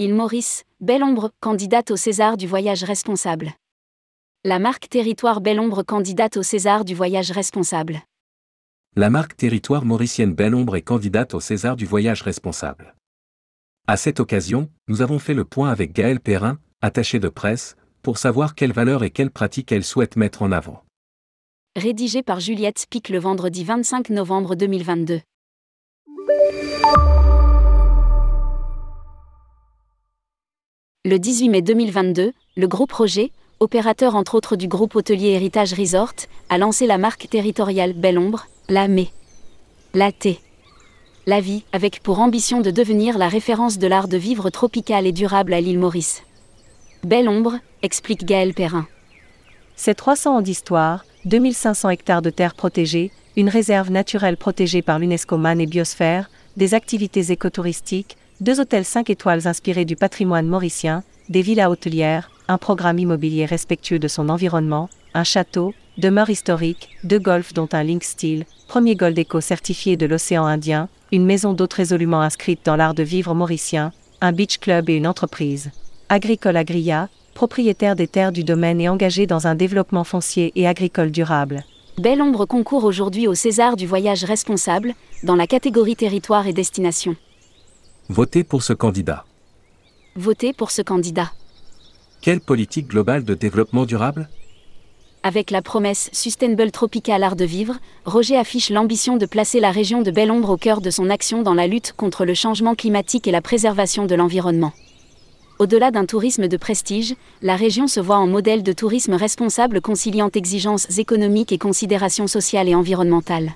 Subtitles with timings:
[0.00, 3.52] Île Maurice, Belle Ombre, candidate au César du voyage responsable.
[4.46, 8.00] La marque Territoire Belle Ombre candidate au César du voyage responsable.
[8.96, 12.94] La marque Territoire mauricienne Belle Ombre est candidate au César du voyage responsable.
[13.86, 18.16] À cette occasion, nous avons fait le point avec Gaëlle Perrin, attachée de presse, pour
[18.16, 20.82] savoir quelles valeurs et quelles pratiques elle souhaite mettre en avant.
[21.76, 25.20] Rédigé par Juliette Spic le vendredi 25 novembre 2022.
[31.06, 36.12] Le 18 mai 2022, le groupe Roger, opérateur entre autres du groupe hôtelier Héritage Resort,
[36.50, 39.06] a lancé la marque territoriale Belle Ombre, la ME.
[39.94, 40.38] La T.
[41.24, 45.12] La vie, avec pour ambition de devenir la référence de l'art de vivre tropical et
[45.12, 46.22] durable à l'île Maurice.
[47.02, 48.86] Belle Ombre, explique Gaël Perrin.
[49.76, 55.38] C'est 300 ans d'histoire, 2500 hectares de terres protégées, une réserve naturelle protégée par l'UNESCO
[55.38, 61.42] Man et Biosphère, des activités écotouristiques, deux hôtels 5 étoiles inspirés du patrimoine mauricien, des
[61.42, 67.52] villas hôtelières, un programme immobilier respectueux de son environnement, un château, demeure historique, deux golfs
[67.52, 72.22] dont un Link Steel, premier Gold Eco certifié de l'océan Indien, une maison d'hôte résolument
[72.22, 75.70] inscrite dans l'art de vivre mauricien, un beach club et une entreprise.
[76.08, 81.10] Agricole Agria, propriétaire des terres du domaine et engagé dans un développement foncier et agricole
[81.10, 81.62] durable.
[81.98, 87.16] Belle Ombre concourt aujourd'hui au César du voyage responsable, dans la catégorie territoire et destination.
[88.12, 89.24] Votez pour ce candidat.
[90.16, 91.30] Votez pour ce candidat.
[92.20, 94.28] Quelle politique globale de développement durable?
[95.22, 100.02] Avec la promesse Sustainable Tropical Art de Vivre, Roger affiche l'ambition de placer la région
[100.02, 103.28] de Belle Ombre au cœur de son action dans la lutte contre le changement climatique
[103.28, 104.72] et la préservation de l'environnement.
[105.60, 110.30] Au-delà d'un tourisme de prestige, la région se voit en modèle de tourisme responsable conciliant
[110.34, 113.54] exigences économiques et considérations sociales et environnementales.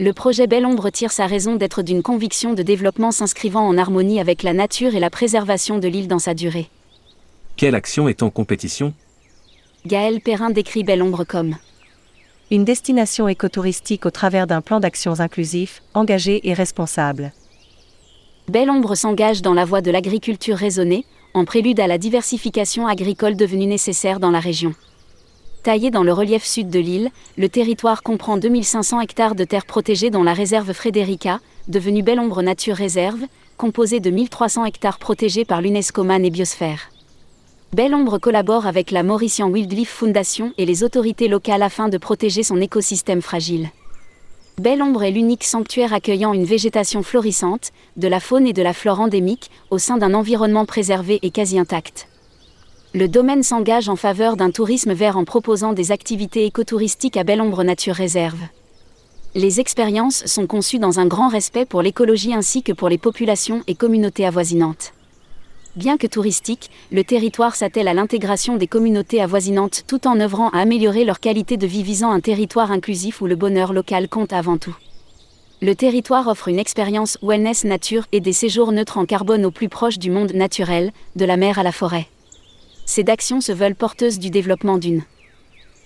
[0.00, 4.18] Le projet Belle Ombre tire sa raison d'être d'une conviction de développement s'inscrivant en harmonie
[4.18, 6.68] avec la nature et la préservation de l'île dans sa durée.
[7.56, 8.92] Quelle action est en compétition?
[9.86, 11.56] Gaël Perrin décrit Belle Ombre comme
[12.50, 17.32] une destination écotouristique au travers d'un plan d'actions inclusif, engagé et responsable.
[18.48, 23.36] Belle Ombre s'engage dans la voie de l'agriculture raisonnée, en prélude à la diversification agricole
[23.36, 24.74] devenue nécessaire dans la région.
[25.64, 30.10] Taillé dans le relief sud de l'île, le territoire comprend 2500 hectares de terres protégées
[30.10, 33.22] dont la réserve Frédérica, devenue Belle Ombre Nature Réserve,
[33.56, 36.90] composée de 1300 hectares protégés par l'UNESCO Man et Biosphère.
[37.72, 42.42] Belle Ombre collabore avec la Mauritian Wildlife Foundation et les autorités locales afin de protéger
[42.42, 43.70] son écosystème fragile.
[44.60, 48.74] Belle Ombre est l'unique sanctuaire accueillant une végétation florissante, de la faune et de la
[48.74, 52.06] flore endémique, au sein d'un environnement préservé et quasi intact
[52.94, 57.40] le domaine s'engage en faveur d'un tourisme vert en proposant des activités écotouristiques à Belle
[57.40, 58.38] Ombre Nature Réserve.
[59.34, 63.64] Les expériences sont conçues dans un grand respect pour l'écologie ainsi que pour les populations
[63.66, 64.92] et communautés avoisinantes.
[65.74, 70.60] Bien que touristique, le territoire s'attelle à l'intégration des communautés avoisinantes tout en œuvrant à
[70.60, 74.56] améliorer leur qualité de vie visant un territoire inclusif où le bonheur local compte avant
[74.56, 74.76] tout.
[75.60, 79.68] Le territoire offre une expérience wellness nature et des séjours neutres en carbone au plus
[79.68, 82.06] proche du monde naturel, de la mer à la forêt
[82.84, 85.02] ces d'actions se veulent porteuses du développement d'une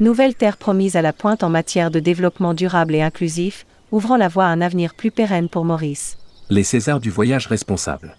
[0.00, 4.28] nouvelle terre promise à la pointe en matière de développement durable et inclusif, ouvrant la
[4.28, 6.16] voie à un avenir plus pérenne pour Maurice.
[6.48, 8.16] Les Césars du voyage responsable.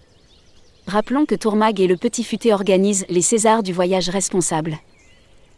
[0.86, 4.78] Rappelons que Tourmag et le Petit Futé organisent les Césars du voyage responsable.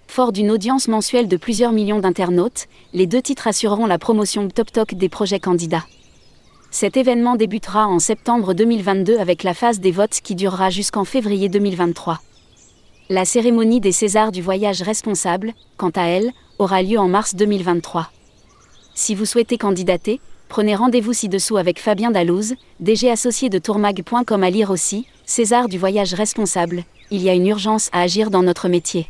[0.06, 4.94] Fort d'une audience mensuelle de plusieurs millions d'internautes, les deux titres assureront la promotion top-toc
[4.94, 5.84] des projets candidats.
[6.70, 11.48] Cet événement débutera en septembre 2022 avec la phase des votes qui durera jusqu'en février
[11.48, 12.20] 2023.
[13.10, 18.10] La cérémonie des Césars du voyage responsable, quant à elle, aura lieu en mars 2023.
[18.94, 24.48] Si vous souhaitez candidater, prenez rendez-vous ci-dessous avec Fabien Dalouse, DG associé de tourmag.com à
[24.48, 28.70] lire aussi, César du voyage responsable, il y a une urgence à agir dans notre
[28.70, 29.06] métier.